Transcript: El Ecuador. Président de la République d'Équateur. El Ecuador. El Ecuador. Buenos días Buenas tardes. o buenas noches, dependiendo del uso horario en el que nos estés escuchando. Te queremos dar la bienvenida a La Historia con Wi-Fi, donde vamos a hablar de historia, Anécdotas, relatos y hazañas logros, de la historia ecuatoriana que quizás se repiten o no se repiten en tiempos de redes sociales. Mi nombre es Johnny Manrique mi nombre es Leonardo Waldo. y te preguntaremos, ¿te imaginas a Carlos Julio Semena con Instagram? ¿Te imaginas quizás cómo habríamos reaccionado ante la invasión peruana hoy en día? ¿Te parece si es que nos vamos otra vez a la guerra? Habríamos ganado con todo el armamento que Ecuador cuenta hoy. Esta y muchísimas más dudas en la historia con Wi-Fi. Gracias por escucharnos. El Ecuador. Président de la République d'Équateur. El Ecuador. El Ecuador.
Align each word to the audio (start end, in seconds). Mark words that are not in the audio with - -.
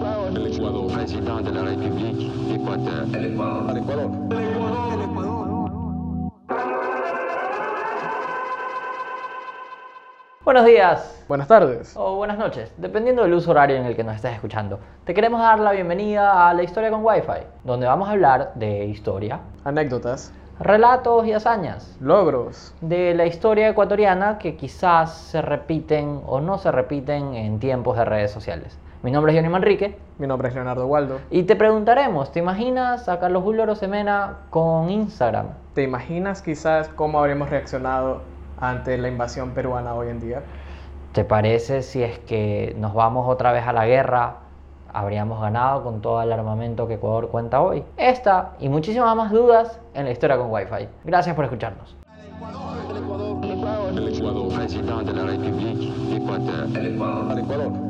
El 0.00 0.46
Ecuador. 0.46 0.90
Président 0.94 1.42
de 1.42 1.52
la 1.52 1.62
République 1.62 2.16
d'Équateur. 2.48 3.04
El 3.14 3.34
Ecuador. 3.34 3.70
El 3.70 3.76
Ecuador. 3.76 4.10
Buenos 10.42 10.64
días 10.64 11.24
Buenas 11.28 11.48
tardes. 11.48 11.92
o 11.98 12.16
buenas 12.16 12.38
noches, 12.38 12.72
dependiendo 12.78 13.22
del 13.22 13.34
uso 13.34 13.50
horario 13.50 13.76
en 13.76 13.84
el 13.84 13.94
que 13.94 14.02
nos 14.02 14.16
estés 14.16 14.32
escuchando. 14.32 14.80
Te 15.04 15.12
queremos 15.12 15.38
dar 15.38 15.60
la 15.60 15.72
bienvenida 15.72 16.48
a 16.48 16.54
La 16.54 16.62
Historia 16.62 16.90
con 16.90 17.04
Wi-Fi, 17.04 17.46
donde 17.64 17.86
vamos 17.86 18.08
a 18.08 18.12
hablar 18.12 18.52
de 18.54 18.86
historia, 18.86 19.40
Anécdotas, 19.64 20.32
relatos 20.60 21.26
y 21.26 21.32
hazañas 21.32 21.96
logros, 22.00 22.74
de 22.82 23.14
la 23.14 23.24
historia 23.24 23.68
ecuatoriana 23.70 24.38
que 24.38 24.56
quizás 24.56 25.14
se 25.14 25.40
repiten 25.40 26.20
o 26.26 26.40
no 26.40 26.58
se 26.58 26.70
repiten 26.70 27.34
en 27.34 27.58
tiempos 27.58 27.96
de 27.96 28.04
redes 28.04 28.30
sociales. 28.30 28.78
Mi 29.02 29.10
nombre 29.10 29.32
es 29.32 29.38
Johnny 29.38 29.48
Manrique 29.48 29.96
mi 30.18 30.26
nombre 30.26 30.48
es 30.48 30.54
Leonardo 30.54 30.86
Waldo. 30.86 31.18
y 31.30 31.44
te 31.44 31.56
preguntaremos, 31.56 32.30
¿te 32.30 32.40
imaginas 32.40 33.08
a 33.08 33.18
Carlos 33.18 33.42
Julio 33.42 33.74
Semena 33.74 34.40
con 34.50 34.90
Instagram? 34.90 35.46
¿Te 35.72 35.82
imaginas 35.82 36.42
quizás 36.42 36.88
cómo 36.88 37.18
habríamos 37.18 37.48
reaccionado 37.48 38.20
ante 38.60 38.98
la 38.98 39.08
invasión 39.08 39.52
peruana 39.52 39.94
hoy 39.94 40.08
en 40.08 40.20
día? 40.20 40.42
¿Te 41.12 41.24
parece 41.24 41.80
si 41.80 42.02
es 42.02 42.18
que 42.18 42.76
nos 42.78 42.92
vamos 42.92 43.26
otra 43.26 43.50
vez 43.52 43.66
a 43.66 43.72
la 43.72 43.86
guerra? 43.86 44.36
Habríamos 44.92 45.40
ganado 45.40 45.82
con 45.82 46.00
todo 46.00 46.22
el 46.22 46.32
armamento 46.32 46.86
que 46.86 46.94
Ecuador 46.94 47.28
cuenta 47.28 47.60
hoy. 47.60 47.84
Esta 47.96 48.52
y 48.58 48.68
muchísimas 48.68 49.14
más 49.16 49.30
dudas 49.32 49.80
en 49.94 50.04
la 50.04 50.10
historia 50.10 50.36
con 50.36 50.50
Wi-Fi. 50.50 50.88
Gracias 51.04 51.34
por 51.34 51.44
escucharnos. 51.44 51.96
El 53.96 54.14
Ecuador. 54.14 54.48
Président 54.54 55.02
de 55.02 55.12
la 55.12 55.24
République 55.24 55.92
d'Équateur. 56.10 56.76
El 56.76 56.94
Ecuador. 56.94 57.32
El 57.32 57.38
Ecuador. 57.38 57.89